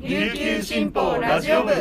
[0.00, 1.72] 琉球新報ラジオ部。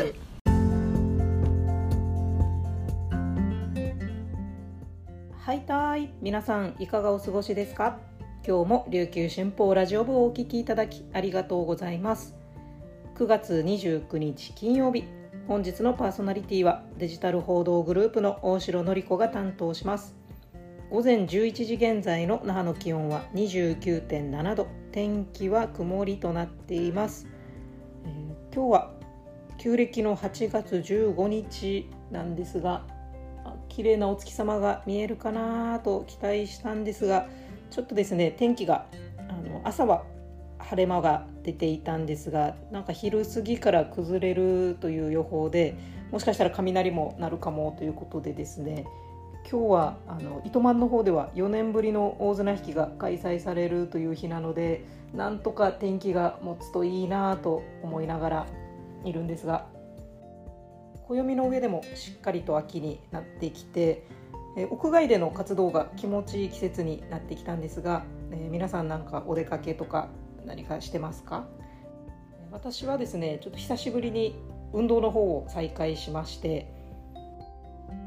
[5.37, 6.09] はいたい。
[6.19, 7.99] 皆さんいかがお過ごしですか？
[8.43, 12.35] 今日も琉球新報ラジオ部をお聞きいただきありがとうございます。
[13.17, 15.03] 9月29日金曜日。
[15.47, 20.15] 本日のパーソナリティはデジタル報道グループの大城典子が担当します。
[20.89, 24.65] 午前11時現在の那覇の気温は29.7度。
[24.91, 27.27] 天気は曇りとなっています、
[28.07, 28.91] えー、今日は
[29.57, 32.83] 旧暦の8月15日なんですが
[33.69, 37.27] 綺麗なお月様が見えるかなと期待したんですが
[37.69, 38.87] ちょっとですね天気が
[39.29, 40.03] あの朝は
[40.57, 45.75] 晴れ間が出ていたんですがなんか昼過ぎから崩れるという予報で
[46.11, 48.85] もしかしたら雷も鳴るかもということでですね
[49.49, 54.83] 今日はあの糸満の方では4年ぶりの大綱引きが開催されるという日なので
[55.13, 58.47] なんとか天気が持つといいなと思いながら
[59.05, 59.65] いるんですが
[61.07, 64.05] 暦の上でもしっかりと秋になってきて、
[64.69, 70.09] 屋外での活動が気持ちいい季節になってきたんですが、えー、皆さんなんかお出かけとか
[70.45, 71.47] 何かしてますか？
[72.51, 74.35] 私はですねちょっと久しぶりに
[74.73, 76.73] 運動の方を再開しまして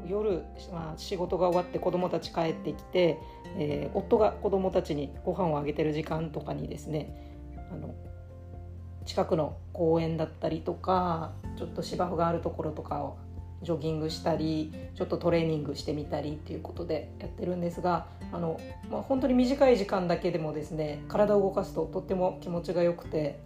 [0.07, 3.19] 夜、まあ、仕事が終わって子供たち帰ってきて、
[3.57, 7.37] えー、夫が子供たちにご飯をあげてる時間とかにですね
[7.71, 7.93] あの
[9.05, 13.17] 近くの公園だったりとかちょっと芝生があるところとかを
[13.63, 18.59] ジョギングしたりちょっとトレーニングしてみたりっていうことでやってるんですがあの、
[18.89, 23.39] まあ、本当に短い時間だけでもですね体を動かすととっても気持ちがよくて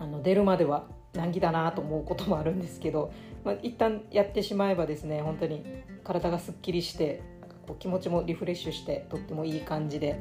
[0.00, 3.12] あの出るまでは難儀だなと思うこともあるんですけど、
[3.44, 5.64] まあ、一旦やってしまえばですね本当に
[6.02, 7.22] 体がすっきりして
[7.66, 10.18] こう気持ちもリフレッシュしてとってもいい感じで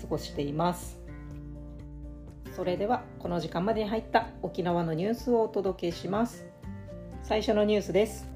[0.00, 1.02] 過ごしています。
[2.54, 6.44] それではこの時間までに入った沖縄のニュースをお届けします
[7.22, 8.28] 最初のニュースです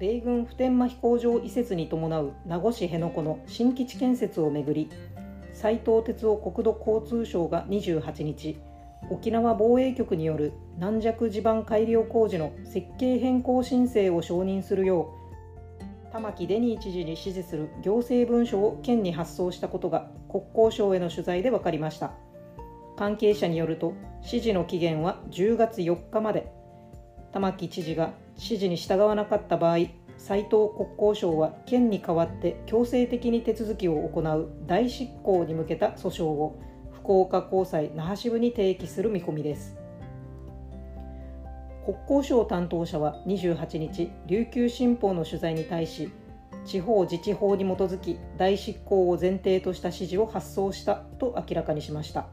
[0.00, 4.90] 米軍普天間飛行場移設に伴う名護市辺野古の新基地建設をめぐり
[5.54, 8.58] 斉藤哲夫国土交通省が28日
[9.10, 15.14] 沖縄防衛局による軟弱地盤改良工事の設計変更申請を承認するよ
[16.08, 22.12] う玉城デニー知事に指示する行政文書を県に発送したことが国交省への取材で分かりました。
[22.96, 26.52] 関係者によると指示の期限は10月4日まで
[27.32, 29.78] 玉城知事が指示に従わなかった場合
[30.18, 36.60] 斉藤国交省は県に代わって強制的に手続きを行う代執行に向けた訴訟を
[37.02, 39.76] 福岡高裁那覇支部に提起する見込みです
[41.84, 46.10] 国交省担当者は28日琉球新報の取材に対し
[46.64, 52.26] 地方自治法に基づき代執行を前提とした指示を発送したと明らかにしました。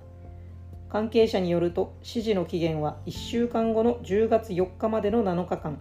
[0.89, 5.79] 関係者によると指示の期限は1週間後の10月4日までの7日間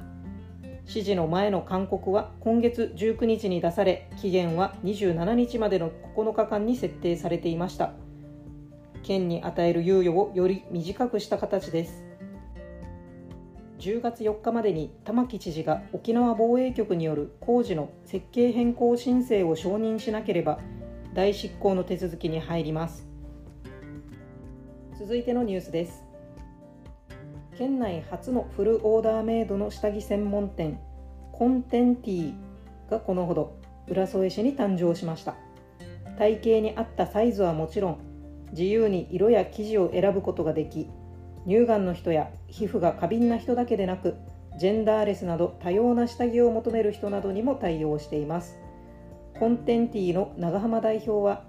[0.87, 7.93] 指示の前の勧告は今月19日に出され期限は27日までの9日間に設定されていました
[9.03, 12.04] 県に与える猶予をより短くした形です。
[13.78, 20.59] 10月4日までに玉城知事が沖縄防衛局による工事の設計変更申請を承認しなければ
[21.14, 23.09] 代執行の手続きに入ります。
[24.98, 26.04] 続いてのニュースです。
[27.56, 30.80] 県内初のフルオーダーメイドの下着専門店
[31.32, 33.56] コンテンティーがこのほど
[33.88, 35.36] 浦添市に誕生しました。
[36.19, 37.98] 体型に合ったサイズはもちろん
[38.53, 40.88] 自由に色や生地を選ぶことができ
[41.47, 44.16] 乳がんの人や皮膚が過敏な人だけでなく
[44.59, 48.59] ジェンダーレスなど多様な下着を求める人などにも対応しています。
[49.38, 51.44] コンテンティーの長浜代表は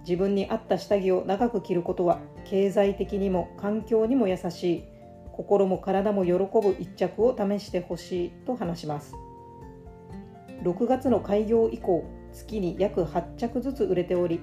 [0.00, 4.84] 自分に合った下着を長く着ることは経済的にも環境にも優しい
[5.32, 9.14] 心も体も喜ぶ一着を試してほしいと話します。
[10.64, 14.40] 6月の開業以降月に約8着ずつ売れており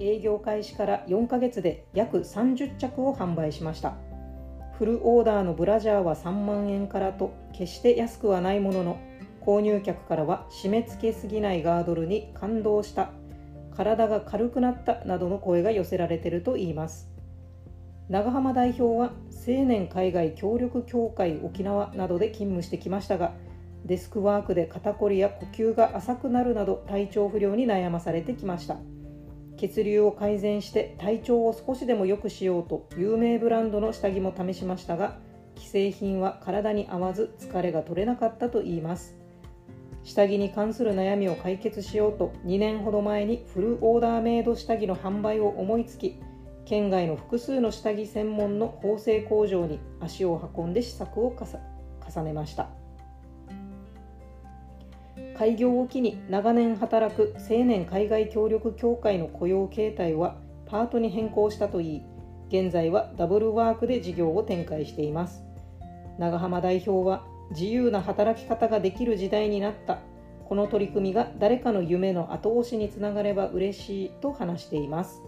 [0.00, 3.94] 営業開始から4ヶ月で約30着を販売しました。
[4.78, 8.98] フルオーダーのブラジャーは3万円からと決して安くはないものの
[9.40, 13.10] 購入客からは締め付けすぎないガードルに感動した。
[13.76, 17.10] 体が軽くなったなどの声が寄せられているといいます。
[18.08, 19.12] 長浜代表は
[19.46, 23.32] 青年海外協力協会沖縄などで勤務してきましたが
[23.86, 28.76] デスクワークで肩こりや呼吸が浅くなるなど体調不良に悩まされてきました。
[29.68, 35.18] 血流を改善して体調を少しでも良くしようと有名ブランドの下着も試しましたが
[35.56, 39.16] 既製品は体に合わず疲れが取れなかったといいます。
[40.02, 46.20] 下着に関する悩みを解決しようと2年ほど前にフルオーダーメイド下着の販売を思いつき
[46.66, 52.83] 県外の複数の下着専門の縫製工場に足を運んで試作を重ねました。
[55.36, 60.36] 開業を機に長年働く青年海外協力協会の雇用形態は
[60.66, 62.02] パートに変更したといい
[62.48, 65.42] 現在はダブルワークで事業を展開しています。
[66.18, 69.98] 長浜代表は自由な働き方ができる時代になった。
[70.44, 75.20] この取り組みが誰かの夢の後押しにつながれば嬉しいと話しています。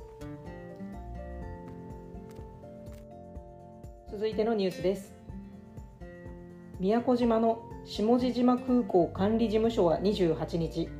[4.10, 5.15] 続いてのニュースです。
[6.78, 10.90] 宮古島の下地島空港管理事務所は28日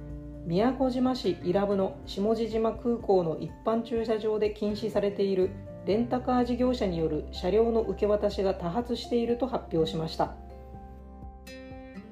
[0.47, 5.51] 宮古島市伊良部の下地島空港の一般駐車場で禁止されている
[5.85, 10.35] レンタカー事業者による車両の受け渡しが多発していると発表しました。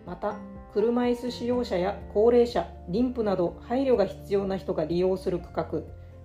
[0.06, 0.37] また
[0.75, 5.66] 車椅子使用者や高齢者妊婦など配慮が必要な人が利用する区画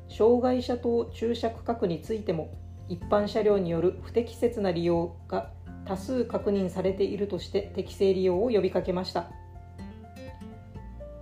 [0.10, 2.52] 障害者等駐車区画についても
[2.90, 5.52] 一般車両による不適切な利用が
[5.86, 9.30] 多数確認されているとして適正利用を呼びかけました。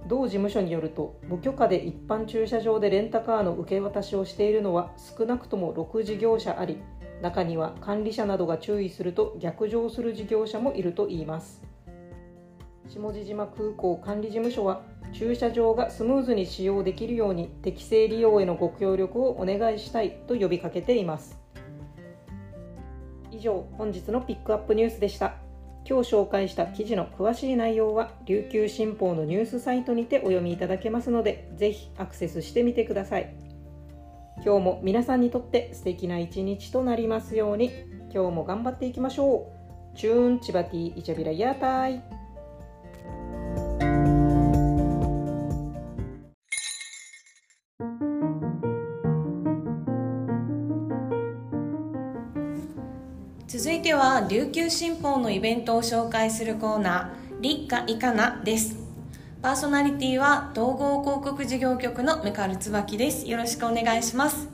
[0.07, 6.77] 同事務所によると無許可で一般駐車場でレンタカーの受け渡しをしているのは少なくとも6事業者あり
[7.21, 11.61] 中には管理者などが注意すると逆上する事業者もいるといいます。
[12.87, 14.81] 下地島空港管理事務所は
[15.11, 21.37] 駐車場がスムーズに使用できるように適正利用へのご協力をお願いしたいと呼びかけています。
[23.37, 25.35] 以上本日のピックアップニュースでした。
[25.87, 33.33] 今日紹介した記事の詳しい内容は琉球新報のニュースサイトにてお読みいただけますのでぜひアクセスしてみてください。
[34.43, 37.71] 今日も皆さんにとって素敵な一日となりますように
[38.11, 39.51] 今日も頑張っていきましょ
[39.93, 39.97] う。
[39.97, 42.16] チューンチバティイチャビラヤータイ
[53.47, 58.75] 続いては琉球新報のイベントを紹介するコーナー「立夏いかな」です。
[59.41, 63.25] パーソナリティは統合広告事業局のメカル椿です。
[63.25, 64.49] よろしくお願いします。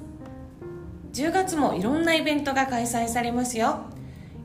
[1.14, 3.78] 10月もいろんなイベントが開催されますよ。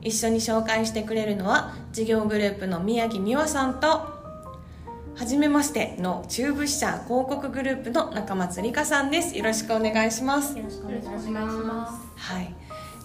[0.01, 9.37] 一緒に紹介してくれるのは事業グループの宮城美和さんとはじめましての中部支社広告グループの中松理香さんです。
[9.37, 10.57] よろしくお願いします。
[10.57, 11.93] よろしくお願いします。
[12.15, 12.58] はい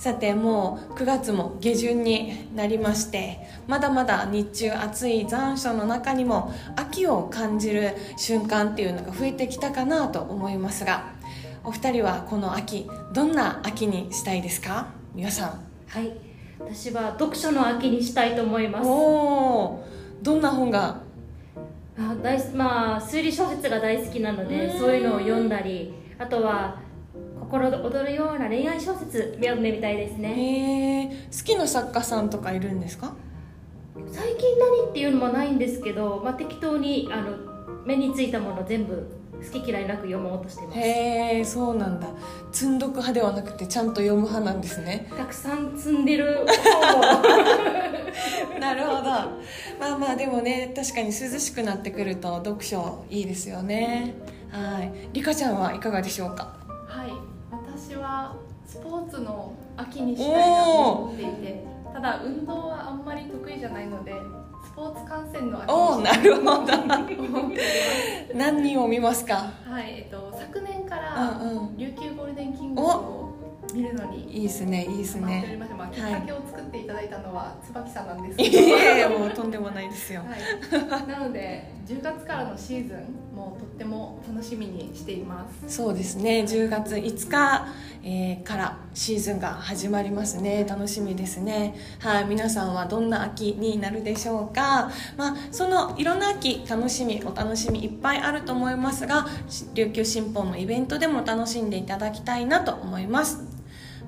[0.04, 11.06] さてもう9月も下旬になりましてまだまだ日中暑い残暑の中にも秋を感じる瞬間っていうのが増えてきたかなと思いますが
[11.64, 14.88] お二人はこの秋どんな秋にしたいですか？
[15.14, 15.64] 皆さん。
[15.88, 16.12] はい。
[16.58, 18.86] 私は読書の秋にしたいと思います。
[18.86, 19.88] おお
[20.20, 21.00] どんな本が？
[21.98, 26.83] あ大まあ推理小説が大好きなのでそういうのを読んだりあとは
[27.54, 30.34] 心躍るような恋愛小説読んでみたいですね。
[30.36, 33.14] へえ好きな作家さんとかいるんですか？
[34.10, 37.30] 最近何っていうのもないんですけど、まあ、適当にあの
[37.86, 39.06] 目についたもの全部
[39.52, 40.78] 好き嫌いなく読もうとしてます。
[40.80, 42.08] へえそうなんだ。
[42.50, 45.06] 積んどく派ではなくてちゃんと読む派なんですね。
[45.16, 46.44] たくさん積んでる
[48.60, 49.02] なるほど。
[49.02, 49.28] ま
[49.94, 54.14] あまあでもね確かに涼しくなってくると読書いいですよね。
[54.50, 54.90] はい。
[55.12, 56.56] リカちゃんはいかがでしょうか？
[56.88, 57.33] はい
[57.76, 64.14] 私はスポーツの秋にしたいなと思っていてただ運動はあんまり得意じゃないので
[64.64, 66.72] スポーツ観戦の秋おおになるほど。
[68.34, 69.50] 何人を見ますか？
[69.68, 71.40] はい、えっと、昨年から
[71.76, 73.23] 琉球ゴールデンキングスを
[73.74, 74.24] 見るのに。
[74.32, 75.58] いいですねいいですね。
[75.76, 78.40] まあ、きっかけを作っていただいたのは椿さんなんです。
[78.40, 80.22] いけど、えいえもうとんでもないですよ。
[80.22, 85.76] はい、なので10月からのシーズンもとっても楽しみにしています。
[85.76, 87.66] そうですね10月5日、
[88.04, 90.64] えーからシーズンが始まりますね。
[90.68, 91.74] 楽しみですね。
[91.98, 94.90] はい皆さんはどんな秋になるでしょうか。
[95.16, 103.53] まあそのいろんな秋楽しみお楽しみいっぱいあると思いますがし琉球新報のイベントでも楽しんでいただきたいなと思います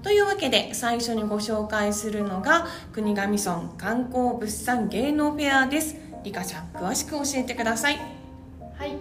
[0.06, 5.96] というわけで最初にご紹介するのが国頭村観光物産芸能フェアです。
[6.22, 7.98] リカちゃん詳しく教えてください。
[8.78, 8.96] はい、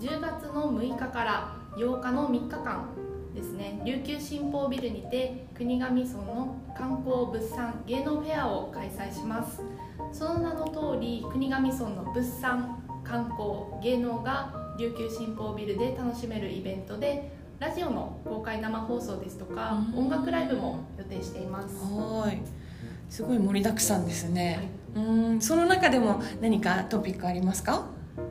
[0.00, 2.88] 10月の6日から8日の3日間
[3.32, 3.80] ですね。
[3.84, 9.62] 琉球新報ビルにて国頭村の観光物産芸能フェアを開催します。
[10.12, 20.06] その名の通り国頭村の物産観光芸能が琉球新報ビルで楽しめるイベントでラジオの公開生放送ですとかうん。
[20.06, 21.76] 音楽ライブも予定しています。
[21.76, 22.40] はい。
[23.10, 25.40] すごい盛りだくさんですね、うん。
[25.42, 27.84] その中でも何かトピックありますか？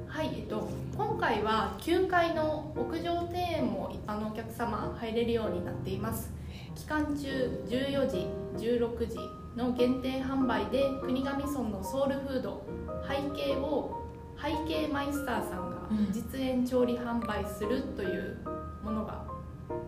[0.07, 0.67] はい、えっと、
[0.97, 6.33] 今回は9階の屋上庭園も一般のお客様入れるようになっています。
[6.73, 9.15] 期間中14時16時
[9.55, 12.65] の限定販売で国頭村のソウルフード
[13.07, 14.07] 背景を
[14.41, 16.11] 背景マイスターさんがうん。
[16.11, 18.37] 実演調理販売するという
[18.83, 19.23] ものが、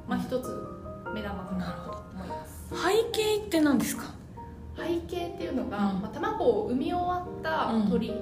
[0.07, 0.67] まあ、一つ
[1.13, 2.69] 目玉かなと思います。
[2.69, 4.03] 背景って何ですか？
[4.77, 6.01] 背景っていうのが、うん。
[6.01, 8.13] まあ、卵を産み終わった鳥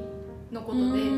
[0.51, 1.11] のことで、うー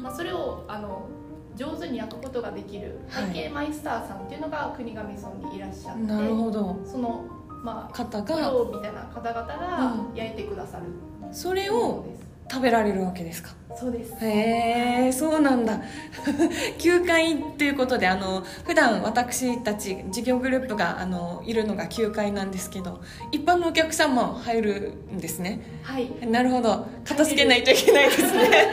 [0.00, 0.02] ん。
[0.02, 1.08] まあ、それをあの
[1.56, 3.26] 上手に焼くことができるはい。
[3.28, 6.78] 背景マイスターさんっていうのが国頭村にいらっしゃって、なるほど。
[6.84, 7.24] その
[7.62, 10.84] まあ方プがロみたいな方々がう焼いてくださる
[11.32, 12.04] それを
[12.52, 13.50] 食べられるわけですか？
[13.74, 14.12] そうです。
[14.22, 15.80] へえそうなんだ。
[16.78, 23.00] 9階ということであの普段私たち事業グループがあのいるのが9階なんですけど
[23.32, 25.60] 一般のお客さんも入るんですね。
[25.82, 26.10] はい。
[26.26, 26.86] なるほど。
[27.04, 28.70] 片付けないといけないですね。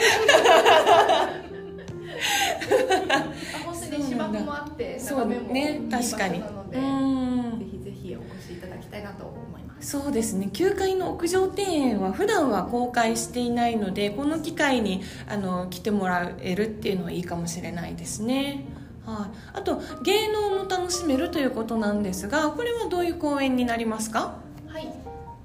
[3.10, 3.26] あ
[3.66, 6.40] 本当に芝生もあってそうね確かに。
[6.74, 9.34] うんぜひぜひお越しいただきたいなと
[9.82, 10.50] そうですね。
[10.52, 18.66] 9階の屋上庭園は普段は公開していないのでこの機会にあの来てもらえるっていうのはいいかもしれないですね。
[19.06, 24.36] はい、あと芸能も楽しめるということなんですがこれはどういう公演になりますか？
[24.68, 24.94] はい。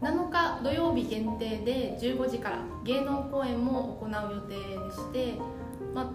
[0.03, 5.39] 7日土曜日限定で15時から芸能公演も行う予定でして、
[5.95, 6.11] まあ、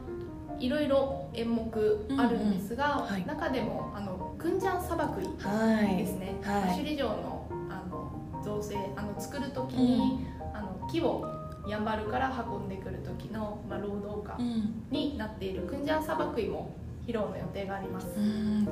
[0.59, 3.25] いろいろ演目あるんですが、うんうんはい。
[3.25, 6.77] 中でもあのクンジャン砂漠はいですね、はい。
[6.77, 7.38] 首里城のあの
[8.43, 11.25] 造成あの作る時に、あの木を
[11.67, 14.83] やんばるから運んでくる時の、まあ、労働家うん。
[14.89, 16.73] になっているクンジャン砂漠も
[17.05, 18.07] 披露の予定があります。
[18.17, 18.67] うん。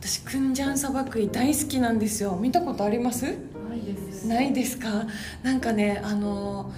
[0.00, 2.36] 私クンジャン砂漠イ大好きなんですよ。
[2.40, 3.24] 見たことあります？
[3.24, 4.26] ないです。
[4.26, 5.06] ないですか？
[5.42, 6.72] なんかねあの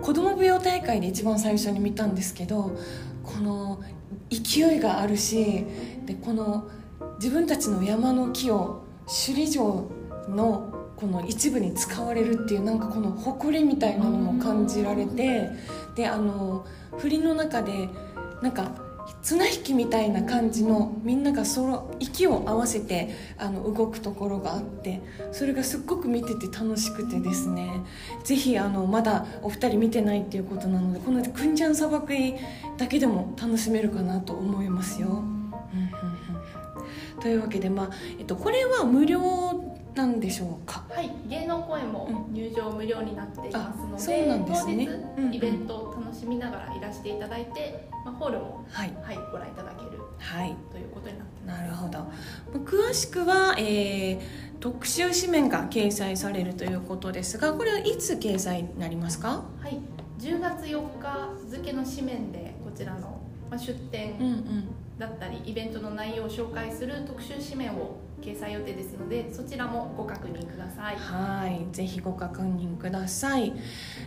[0.00, 2.76] 子供舞踊大会で一番最初に見たんですけど
[3.22, 3.80] この
[4.30, 5.64] 勢いがあるし
[6.06, 6.68] でこの
[7.18, 9.90] 自分たちの山の木を首里城
[10.28, 15.50] のこの一部に使われるっていうなんかこの誇りみたいなのも感じられて
[15.96, 16.64] であの
[16.98, 17.88] 振りの中で
[18.40, 18.70] なんか
[19.22, 25.00] 綱引きみたいな感じのみんながその息を合わせてあの動くところがあって
[25.32, 27.82] それがすっごく見てて楽しくてですね
[28.24, 32.12] ぜひあのまだお二人見てないっていうことなのでこのクンジャン砂漠
[32.78, 35.22] だけでも楽しめるかなと思いますよ。
[37.20, 39.20] というわけで、まあえっと、これは無料
[39.94, 40.84] なんでしょうか？
[40.88, 44.86] はい、芸能公演も入場無料になっていますのあそうで、なんですね。
[45.16, 45.30] 当うんうん。
[45.32, 48.92] 日イベントを楽しみながらいらしていただいて、まあ、ホールも、はい。
[49.02, 50.56] はい、ご覧いただけるはい。
[50.70, 51.60] ということになっています。
[51.60, 51.98] なるほど。
[51.98, 52.06] ま
[52.54, 59.42] あ詳しくは、えー特集紙面が掲載されるということですがこれはいつ掲載になりますか？
[59.60, 59.80] はい、
[60.20, 63.20] 10月4日付の紙面でこちらの、
[63.50, 64.64] まあ、出展うんうん
[65.02, 70.96] だったりイベントの内容を紹介する特集紙面を掲載予定ですのでそちらもご確認ください。
[70.96, 73.52] はいぜひご確認ください。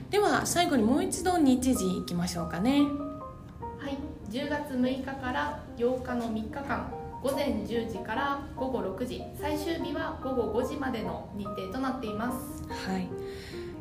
[0.10, 2.84] では最後にもう一度日時いきましょうかね。
[3.78, 3.98] はい、
[4.32, 6.90] 10月6日から8日の3日間
[7.22, 9.22] 午前10時から午後6時。
[9.38, 12.64] 最終日は午後5時までの日程となっています。
[12.70, 13.10] はい。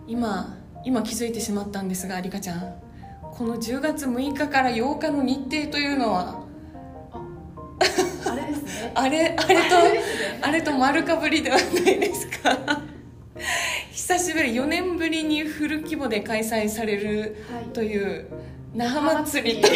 [0.08, 2.74] 今今気づいてしまったんですがリカちゃん。
[3.22, 6.43] この10月6日から8日の日程というのは
[8.64, 12.82] ね あれあれとあれですねあれと丸かぶりではないですか。
[13.90, 17.64] 久しぶり4年ぶりにフル規模で開催されるはい。
[17.72, 18.26] という
[18.74, 19.62] 那覇祭り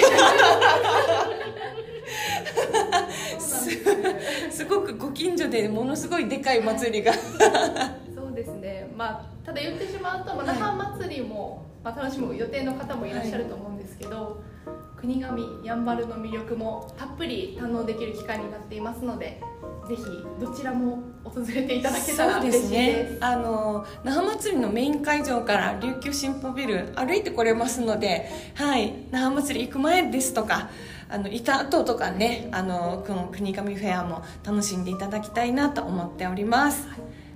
[3.38, 3.70] す
[4.50, 7.12] すごくご近所でものすごいでかい祭りが。
[7.12, 7.18] そ
[8.30, 8.88] うですね。
[8.96, 14.42] まあただ言ってしまうと、那覇祭りも、まあ、楽しむ予定の方もいらっしゃると思うんですけど、
[15.00, 19.40] 国頭やんばるの魅力もたっぷり堪能できる機会になっていますので
[19.88, 20.04] ぜひ
[20.40, 23.24] どちらも訪れていただけたらそうで嬉しいすねです。
[23.24, 30.68] あの那覇祭りのメイン会場から琉球新報ビル歩いてこれますのではい那覇祭り行く前ですとか
[31.08, 36.86] あのいた後とかねあのこの国神フェアも楽しんでいただきたいなと思っております。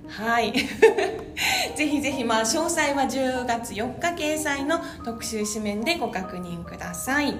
[0.09, 0.53] はい。
[1.75, 7.35] ぜひぜひまあ詳細は10月4日掲載の特集紙面でご確認ください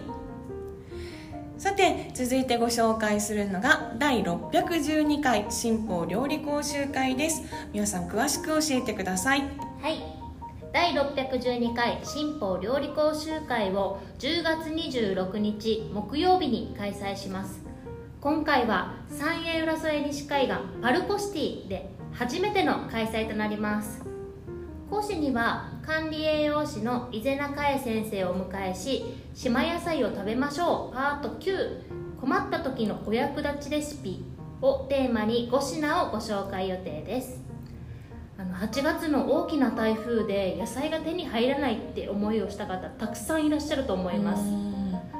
[1.63, 7.41] さて続いてご紹介するのが第612回新法料理講習会です。
[7.71, 9.43] 皆さん詳しく教えてください。
[9.81, 10.03] はい。
[10.73, 17.61] 第612回新法料理講習会を10月26日木曜日に開催します。
[18.19, 24.12] 今回は三栄浦添西海岸パルコシティで初めての開催となります。
[24.89, 34.23] 講師には管理栄養士の伊是名香恵先生をお迎えし島野菜を食べましょうパート9困った時のお役立ちレシピ
[34.61, 37.41] をテーマに5品をご紹介予定です。
[38.37, 44.43] あの8月の大きな台風で野菜が手に入らないって思いをした方たくさんいらっしゃると思います。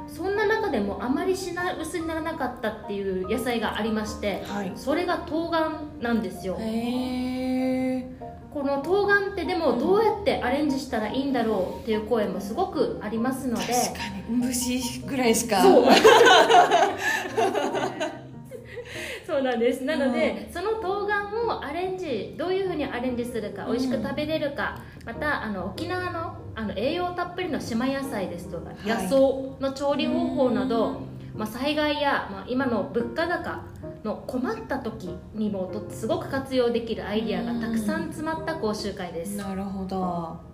[0.06, 4.72] そんな中でもあまり品薄にならなかったっていう野菜がありまして、はい。
[4.74, 6.56] それが冬瓜なんですよ。
[6.58, 7.63] へえ
[8.52, 13.64] この冬瓜ってでもどうやってアレンジしたらいいんだろうっていう声もすごくありますので。
[13.66, 14.36] 確かに。
[14.36, 15.60] 虫ぐらいしか。
[15.62, 15.86] そう。
[19.26, 19.84] そうなんです。
[19.84, 23.72] なので、その冬瓜をアレンジどういうふうにアレンジするか、うん。
[23.72, 28.88] 美味しく食べれるかまたあの沖縄のあの栄養たっぷりの島野菜ですとか、い。
[28.88, 29.16] 野草
[29.60, 31.00] の調理方法など、
[31.34, 33.62] まあ、災害や、まあ、今の物価高
[34.04, 40.53] の困った時にもとすごく活用できるアイディアがたくさん詰まった講習会です、なるほど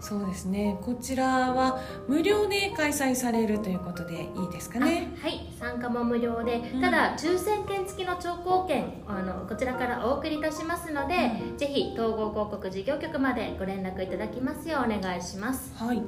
[0.00, 0.78] そうですね。
[0.82, 5.12] こちらは無料で開催されるということでいいですかね？
[5.22, 5.46] あはい。
[5.58, 6.80] 参加も無料で、うん。
[6.80, 11.14] ただ抽選券付きの聴講券あのこちらからお送りいたしますので、
[11.58, 15.72] ぜひ統合広告事業局までご連絡いただきますようお願いします。
[15.76, 16.02] はい、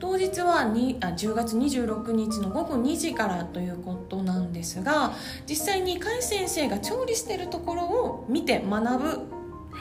[0.00, 5.12] 当日はにあ10月26日の午後2時からということなんですが
[5.48, 9.35] 実際に甲斐先生が調理してるところを見て学ぶはい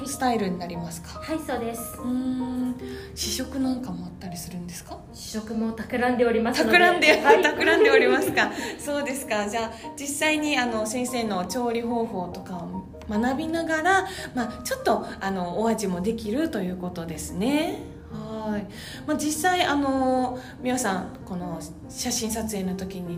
[0.06, 1.98] スタイルになりますか、はいそうです。
[2.00, 2.76] うーん。
[3.16, 4.98] 試食なんかもあったりするんですか？
[5.14, 7.42] 試食も企んでおります企んで、はい。
[7.44, 8.52] 企んでおりますか？
[8.78, 9.48] そうですか。
[9.50, 17.80] じゃあ実際にあの先生の調理方法とかを学びながら、まあ、ちょっとあのお味もできるということですね。
[18.12, 18.66] はい、
[19.08, 21.60] まあ、実際あの皆さんこの
[21.90, 23.18] 写真撮影の時に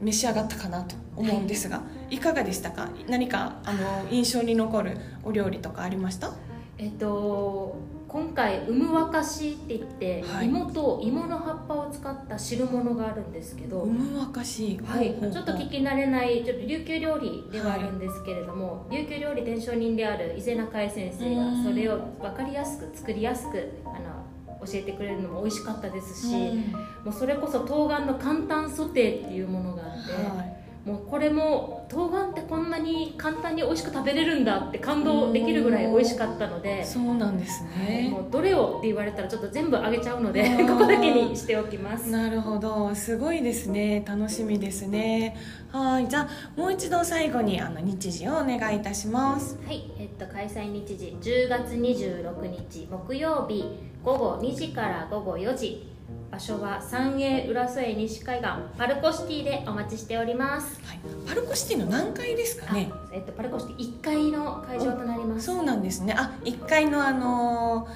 [0.00, 1.80] 召し上がったかなと思うんですが、い、
[2.18, 2.88] かがでしたか？
[3.08, 6.32] 何かあの印象に残るお料理とかありました？
[6.78, 7.76] えっと
[8.08, 10.46] 今回「うむわかし」って言って、はい。
[10.46, 14.78] 芋と芋の葉っぱを使った汁物があるんですけど、うむわかし。
[14.84, 15.14] はい。
[15.14, 21.64] ちょっと聞き慣れないちょっと琉球料理ではあるんですけれども、琉球料理伝承人である伊勢中井先生がうん。
[21.64, 26.58] それを分かりやすく作りやすくあの教えてくれるのも美味しかったですし、うん。
[27.04, 36.84] もうそれこそ冬瓜の簡単ソテーっていうものがあって、はいもうこれも冬瓜ってこんなに簡単に美味しく食べれるんだって感動できるぐらい美味しかったので。
[36.84, 38.10] そうなんですね。
[38.10, 42.10] もうどれをって言われたらちょっと全部あげちゃうのでここだけにしておきます。
[42.10, 42.94] なるほど。
[42.94, 44.04] すごいですね。
[44.06, 45.36] 楽しみですね。
[45.72, 46.08] はい。
[46.08, 49.58] じゃあもう一度最後にあの日時をお願いいたします。
[49.66, 53.64] はい、えっと、開催日時10月26日木曜日
[54.02, 55.93] 午後2時から午後4時
[56.34, 62.90] 場所は三栄浦添西海岸パルコシティでお待ちしております、はい、パルコシティの何階ですかね？
[62.92, 65.46] あえっと、パルコシティ1階の会場となります。
[65.46, 66.12] そうなんですね。
[66.16, 67.86] あ一1階のあの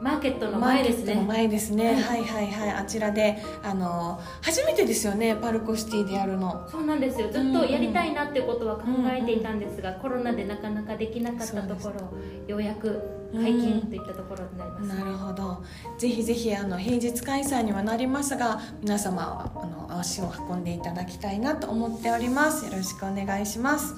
[0.00, 1.14] マーケットーの前ですね。
[1.26, 2.02] 前ですね、はい。
[2.02, 2.70] はいはいはい。
[2.70, 6.64] あちらであのー初めてですよねパルコシティでやるの。
[6.70, 7.28] そうなんですよ。
[7.32, 12.16] ずっとやりたいなってことは考えていたんですが、コロナでなかなかできなかったところ
[12.46, 15.62] ようやく解禁といったところになります、なるほど。
[15.98, 22.64] ぜひぜひあの平日開催にはなりますが皆様はあの足を運んでいただきたいなと思っております。
[22.64, 23.94] よろしくお願いします。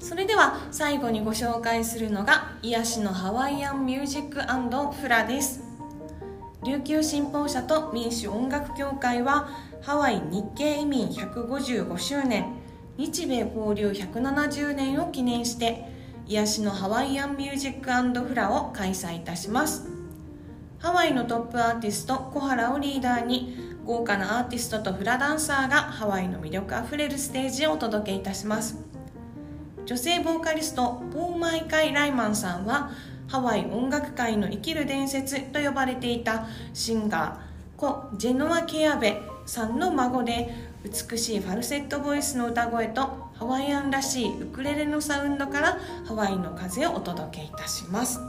[0.00, 4.40] それでは最後にご紹介するのが癒しのハワイアンミュージック
[4.92, 5.62] フラです。
[6.64, 9.48] 琉球新報社と民主音楽協会は
[9.80, 12.46] ハワイ日系移民155周年
[12.96, 15.93] 日米交流170年を記念して
[16.26, 19.88] 癒しのハワイアンミュージックフラを開催いたします。
[20.78, 28.78] ハワイのトップアーティスト小原をリーダーに豪華なアーティストとフラダンサーがハワイの魅力あふれるステージをお届けいたします。
[29.84, 32.90] 女性ボーカリストポーマイカイ・ライマンさんは
[33.28, 48.20] ハワイ音楽界の生きる伝説と呼ばれていたシンガーコ・ジェノア・ケアベさんの孫で美しいファルセットボイスの歌声とハワイアンらしいウクレレのサウンドからハワイの風をお届けいたします。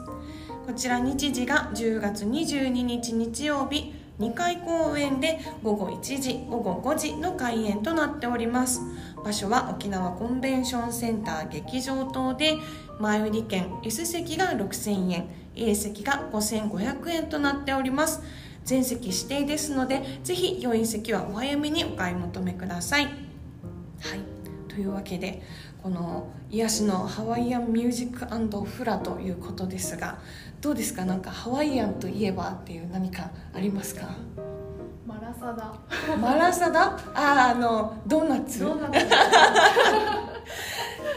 [0.66, 8.82] こちら日時が10月22日日曜日2回公演で午後1時午後5時の開演となっております。
[9.24, 12.58] 場所は沖縄コンベンションセンター劇場等で
[13.00, 18.22] 前売り券 S 席が6000円 A 席が5500円となっております。
[18.64, 23.04] 全席指定ですのでぜひ良い席はお早めにお買い求めください。
[23.04, 24.35] はい。
[24.76, 25.42] というわけで
[25.82, 30.20] この癒しのハワイアンミュージックフラということですが
[30.60, 31.06] どうですか？
[31.06, 34.10] なんかハワイアンといえばっていう何かありますか？
[35.08, 35.74] マラサダ。
[36.18, 36.98] マラサダ？
[37.14, 38.60] あーあのドーナツ。
[38.60, 39.06] ドーナツ。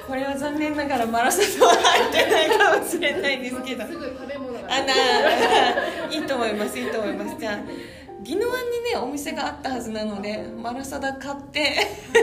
[0.07, 3.87] これは残念ながらマラサダは入ってないかもしれないですけど。
[3.87, 4.61] すぐ食べ物が。
[4.61, 7.37] あないいと思いますいいと思います。
[7.41, 7.59] じゃあ
[8.29, 11.75] 宜野湾にねお店があったはずなのでマラサダ買って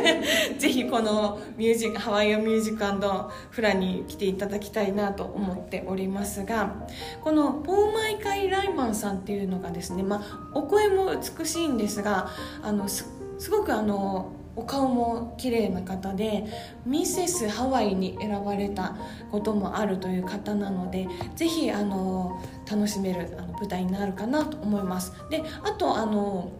[0.59, 6.75] ぜひこのミュージックハワイアンミュージックフラに来ていただきたいなと思っておりますが
[7.21, 12.29] このポーマイカイ・ライマンさんっていうのがですね、まあ、お声も美しいんですが
[12.61, 13.09] あのす
[13.49, 16.45] ごくあのお顔も綺麗な方で
[16.85, 18.95] ミセスハワイに選ばれた
[19.31, 25.13] こともあるという方なのでぜひあの楽しめるあの舞台になるかなと思います。
[25.29, 26.51] であとあの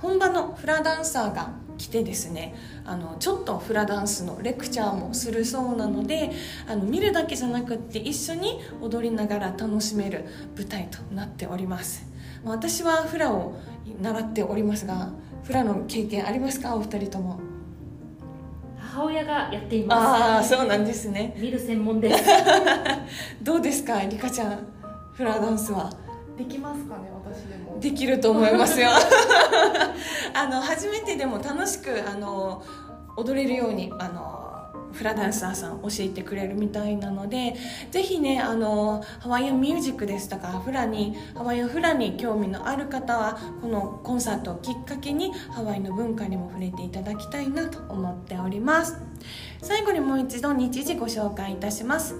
[0.00, 6.32] 本場のフラダンサーが来てですねあのちょっとフラダンスのレクチャーもするそうなので
[6.68, 10.24] あの見るだけじゃなくって一緒に踊りながら楽しめる
[10.56, 12.06] 舞台となっております。
[12.44, 13.54] 私はフラを
[14.00, 15.10] 習っておりますが
[15.44, 16.74] フラの経験ありますか？
[16.76, 17.40] お二人とも。
[18.78, 19.98] 母親がやっています。
[20.22, 21.34] ああそうなんですね。
[21.38, 22.24] 見る専門です。
[23.42, 24.00] どうですか？
[24.02, 24.66] リカちゃん
[25.14, 25.90] フラダンスは？
[26.38, 27.78] できますかね私でも。
[27.80, 28.88] できると思いますよ。
[30.34, 32.62] あの初めてでも楽しくあの
[33.16, 34.41] 踊れるようにあの
[34.92, 37.54] フラダンサーさん教えてくれるみたいなので
[37.90, 48.98] ぜひねあのハワイアンミュージックですとかフラにハワイアンフラに興味のある方はこのコンサートをきっかけにハワイの文化にも触れていただきたいなと思っております。
[49.62, 52.16] 最後にもう一度日時ご紹介いたします。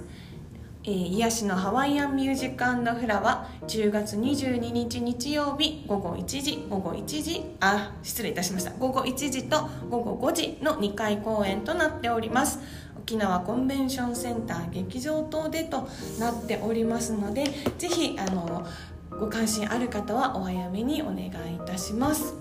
[0.85, 8.73] えー、癒しのハワイアンミュージックフラは10月22日日曜日午後1時午後1時あ失礼いたしました。
[8.73, 12.59] 午後1時と午後5時の2回公演となっております。
[12.99, 17.45] 沖縄コンベンションセンター劇場等でとなっておりますので
[17.79, 18.65] ぜひあの
[19.11, 21.31] ご関心ある方はお早めにお願いい
[21.65, 22.35] たします。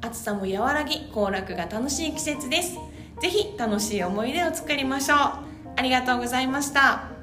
[0.00, 2.78] 暑さも和らぎ行楽が楽しい季節です。
[3.20, 5.18] ぜひ楽しい思い出を作りましょう。
[5.76, 7.15] ありがとうございました。